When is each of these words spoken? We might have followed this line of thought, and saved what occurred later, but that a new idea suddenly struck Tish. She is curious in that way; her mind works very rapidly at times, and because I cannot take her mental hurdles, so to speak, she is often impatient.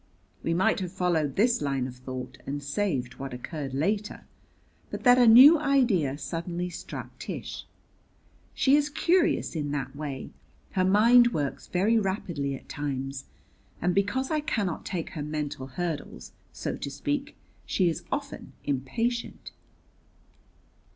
We 0.41 0.55
might 0.55 0.79
have 0.79 0.91
followed 0.91 1.35
this 1.35 1.61
line 1.61 1.85
of 1.85 1.95
thought, 1.97 2.39
and 2.47 2.63
saved 2.63 3.19
what 3.19 3.35
occurred 3.35 3.75
later, 3.75 4.25
but 4.89 5.03
that 5.03 5.19
a 5.19 5.27
new 5.27 5.59
idea 5.59 6.17
suddenly 6.17 6.71
struck 6.71 7.19
Tish. 7.19 7.67
She 8.55 8.75
is 8.75 8.89
curious 8.89 9.55
in 9.55 9.69
that 9.73 9.95
way; 9.95 10.31
her 10.71 10.83
mind 10.83 11.33
works 11.35 11.67
very 11.67 11.99
rapidly 11.99 12.55
at 12.55 12.67
times, 12.67 13.25
and 13.79 13.93
because 13.93 14.31
I 14.31 14.39
cannot 14.39 14.85
take 14.87 15.11
her 15.11 15.21
mental 15.21 15.67
hurdles, 15.67 16.31
so 16.51 16.77
to 16.77 16.89
speak, 16.89 17.35
she 17.67 17.87
is 17.87 18.03
often 18.11 18.53
impatient. 18.63 19.51